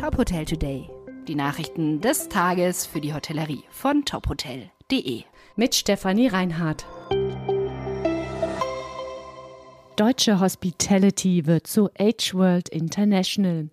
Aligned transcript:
Top 0.00 0.16
Hotel 0.16 0.46
Today. 0.46 0.88
Die 1.28 1.34
Nachrichten 1.34 2.00
des 2.00 2.30
Tages 2.30 2.86
für 2.86 3.02
die 3.02 3.12
Hotellerie 3.12 3.64
von 3.70 4.06
tophotel.de. 4.06 5.24
Mit 5.56 5.74
Stefanie 5.74 6.28
Reinhardt. 6.28 6.86
Deutsche 9.96 10.40
Hospitality 10.40 11.44
wird 11.44 11.66
zu 11.66 11.90
Age 11.98 12.32
World 12.32 12.70
International. 12.70 13.68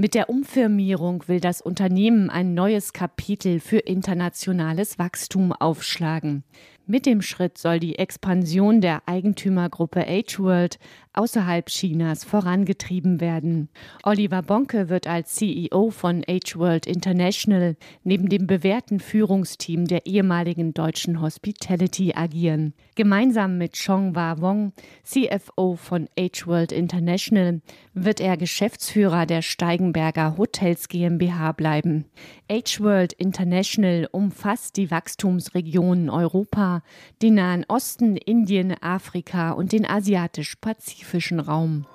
Mit 0.00 0.14
der 0.14 0.30
Umfirmierung 0.30 1.28
will 1.28 1.40
das 1.40 1.60
Unternehmen 1.60 2.30
ein 2.30 2.54
neues 2.54 2.94
Kapitel 2.94 3.60
für 3.60 3.80
internationales 3.80 4.98
Wachstum 4.98 5.52
aufschlagen. 5.52 6.42
Mit 6.90 7.06
dem 7.06 7.22
Schritt 7.22 7.56
soll 7.56 7.78
die 7.78 8.00
Expansion 8.00 8.80
der 8.80 9.02
Eigentümergruppe 9.06 10.00
H-World 10.00 10.80
außerhalb 11.12 11.66
Chinas 11.66 12.24
vorangetrieben 12.24 13.20
werden. 13.20 13.68
Oliver 14.02 14.42
Bonke 14.42 14.88
wird 14.88 15.06
als 15.06 15.36
CEO 15.36 15.90
von 15.90 16.24
H-World 16.28 16.86
International 16.86 17.76
neben 18.02 18.28
dem 18.28 18.48
bewährten 18.48 18.98
Führungsteam 18.98 19.86
der 19.86 20.04
ehemaligen 20.06 20.74
deutschen 20.74 21.20
Hospitality 21.20 22.14
agieren. 22.16 22.74
Gemeinsam 22.96 23.56
mit 23.56 23.78
Chong 23.78 24.16
Wa 24.16 24.40
Wong, 24.40 24.72
CFO 25.04 25.76
von 25.76 26.08
H-World 26.18 26.72
International, 26.72 27.60
wird 27.94 28.20
er 28.20 28.36
Geschäftsführer 28.36 29.26
der 29.26 29.42
Steigenberger 29.90 30.36
Hotels 30.36 30.88
GmbH 30.88 31.52
bleiben. 31.52 32.04
H-World 32.50 33.12
International 33.14 34.08
umfasst 34.12 34.76
die 34.76 34.90
Wachstumsregionen 34.90 36.10
Europa, 36.10 36.82
den 37.22 37.34
Nahen 37.34 37.64
Osten, 37.68 38.16
Indien, 38.16 38.74
Afrika 38.80 39.50
und 39.52 39.72
den 39.72 39.84
asiatisch-pazifischen 39.84 41.40
Raum. 41.40 41.86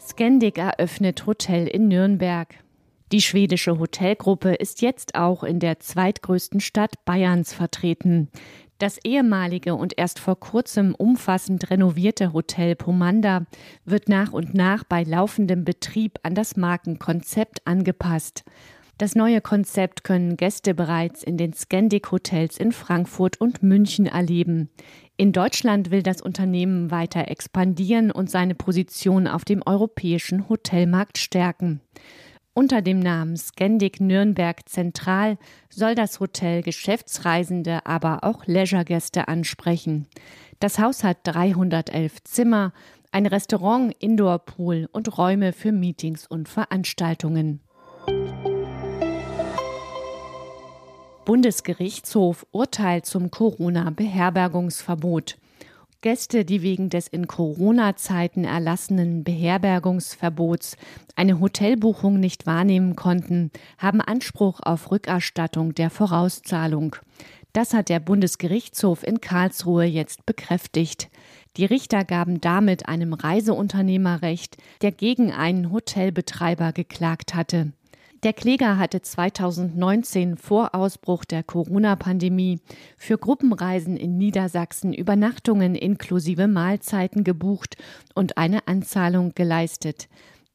Scandic 0.00 0.58
eröffnet 0.58 1.26
Hotel 1.26 1.66
in 1.66 1.88
Nürnberg. 1.88 2.54
Die 3.12 3.22
schwedische 3.22 3.78
Hotelgruppe 3.78 4.54
ist 4.54 4.82
jetzt 4.82 5.14
auch 5.14 5.44
in 5.44 5.60
der 5.60 5.78
zweitgrößten 5.78 6.58
Stadt 6.58 7.04
Bayerns 7.04 7.52
vertreten. 7.52 8.30
Das 8.78 8.98
ehemalige 9.04 9.74
und 9.74 9.94
erst 9.96 10.18
vor 10.18 10.38
kurzem 10.38 10.94
umfassend 10.94 11.70
renovierte 11.70 12.34
Hotel 12.34 12.76
Pomanda 12.76 13.46
wird 13.86 14.08
nach 14.08 14.32
und 14.32 14.52
nach 14.54 14.84
bei 14.84 15.02
laufendem 15.02 15.64
Betrieb 15.64 16.18
an 16.22 16.34
das 16.34 16.56
Markenkonzept 16.56 17.66
angepasst. 17.66 18.44
Das 18.98 19.14
neue 19.14 19.42
Konzept 19.42 20.04
können 20.04 20.36
Gäste 20.36 20.74
bereits 20.74 21.22
in 21.22 21.36
den 21.36 21.52
Scandic 21.52 22.10
Hotels 22.10 22.56
in 22.58 22.72
Frankfurt 22.72 23.38
und 23.40 23.62
München 23.62 24.06
erleben. 24.06 24.70
In 25.18 25.32
Deutschland 25.32 25.90
will 25.90 26.02
das 26.02 26.20
Unternehmen 26.20 26.90
weiter 26.90 27.28
expandieren 27.28 28.10
und 28.10 28.30
seine 28.30 28.54
Position 28.54 29.26
auf 29.26 29.44
dem 29.44 29.62
europäischen 29.64 30.48
Hotelmarkt 30.48 31.18
stärken. 31.18 31.80
Unter 32.58 32.80
dem 32.80 33.00
Namen 33.00 33.36
Scandic 33.36 34.00
Nürnberg 34.00 34.66
Zentral 34.66 35.36
soll 35.68 35.94
das 35.94 36.20
Hotel 36.20 36.62
Geschäftsreisende, 36.62 37.84
aber 37.84 38.24
auch 38.24 38.46
Leisuregäste 38.46 39.28
ansprechen. 39.28 40.06
Das 40.58 40.78
Haus 40.78 41.04
hat 41.04 41.18
311 41.24 42.24
Zimmer, 42.24 42.72
ein 43.12 43.26
Restaurant, 43.26 43.94
Indoor-Pool 43.98 44.88
und 44.90 45.18
Räume 45.18 45.52
für 45.52 45.70
Meetings 45.70 46.26
und 46.26 46.48
Veranstaltungen. 46.48 47.60
Bundesgerichtshof 51.26 52.46
Urteil 52.52 53.02
zum 53.02 53.30
Corona-Beherbergungsverbot. 53.30 55.36
Gäste, 56.06 56.44
die 56.44 56.62
wegen 56.62 56.88
des 56.88 57.08
in 57.08 57.26
Corona-Zeiten 57.26 58.44
erlassenen 58.44 59.24
Beherbergungsverbots 59.24 60.76
eine 61.16 61.40
Hotelbuchung 61.40 62.20
nicht 62.20 62.46
wahrnehmen 62.46 62.94
konnten, 62.94 63.50
haben 63.76 64.00
Anspruch 64.00 64.60
auf 64.62 64.92
Rückerstattung 64.92 65.74
der 65.74 65.90
Vorauszahlung. 65.90 66.94
Das 67.52 67.74
hat 67.74 67.88
der 67.88 67.98
Bundesgerichtshof 67.98 69.04
in 69.04 69.20
Karlsruhe 69.20 69.84
jetzt 69.84 70.24
bekräftigt. 70.26 71.10
Die 71.56 71.64
Richter 71.64 72.04
gaben 72.04 72.40
damit 72.40 72.88
einem 72.88 73.12
Reiseunternehmer 73.12 74.22
recht, 74.22 74.58
der 74.82 74.92
gegen 74.92 75.32
einen 75.32 75.72
Hotelbetreiber 75.72 76.72
geklagt 76.72 77.34
hatte. 77.34 77.72
Der 78.22 78.32
Kläger 78.32 78.78
hatte 78.78 79.02
2019 79.02 80.38
vor 80.38 80.74
Ausbruch 80.74 81.26
der 81.26 81.42
Corona-Pandemie 81.42 82.60
für 82.96 83.18
Gruppenreisen 83.18 83.96
in 83.96 84.16
Niedersachsen 84.16 84.94
Übernachtungen 84.94 85.74
inklusive 85.74 86.48
Mahlzeiten 86.48 87.24
gebucht 87.24 87.76
und 88.14 88.38
eine 88.38 88.66
Anzahlung 88.68 89.32
geleistet. 89.34 90.08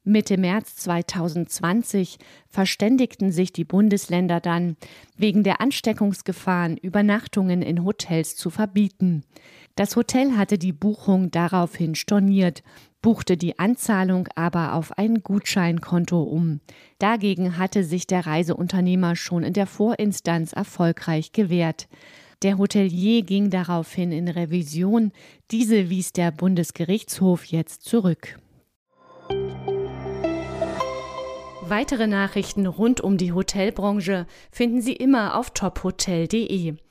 Mitte 0.03 0.37
März 0.37 0.77
2020 0.77 2.17
verständigten 2.49 3.31
sich 3.31 3.53
die 3.53 3.65
Bundesländer 3.65 4.39
dann, 4.39 4.75
wegen 5.15 5.43
der 5.43 5.61
Ansteckungsgefahren 5.61 6.77
Übernachtungen 6.77 7.61
in 7.61 7.85
Hotels 7.85 8.35
zu 8.35 8.49
verbieten. 8.49 9.23
Das 9.75 9.95
Hotel 9.95 10.35
hatte 10.35 10.57
die 10.57 10.73
Buchung 10.73 11.29
daraufhin 11.29 11.93
storniert, 11.93 12.63
buchte 13.01 13.37
die 13.37 13.57
Anzahlung 13.59 14.27
aber 14.35 14.73
auf 14.73 14.97
ein 14.97 15.23
Gutscheinkonto 15.23 16.21
um. 16.21 16.59
Dagegen 16.99 17.57
hatte 17.57 17.83
sich 17.83 18.07
der 18.07 18.25
Reiseunternehmer 18.25 19.15
schon 19.15 19.43
in 19.43 19.53
der 19.53 19.67
Vorinstanz 19.67 20.53
erfolgreich 20.53 21.31
gewehrt. 21.31 21.87
Der 22.43 22.57
Hotelier 22.57 23.23
ging 23.23 23.49
daraufhin 23.49 24.11
in 24.11 24.27
Revision, 24.27 25.11
diese 25.51 25.89
wies 25.89 26.13
der 26.13 26.31
Bundesgerichtshof 26.31 27.45
jetzt 27.45 27.83
zurück. 27.83 28.39
Weitere 31.71 32.07
Nachrichten 32.07 32.65
rund 32.65 32.99
um 32.99 33.17
die 33.17 33.31
Hotelbranche 33.31 34.25
finden 34.51 34.81
Sie 34.81 34.93
immer 34.93 35.37
auf 35.37 35.51
tophotel.de. 35.51 36.75